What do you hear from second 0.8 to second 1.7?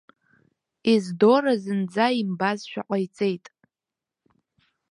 Ездора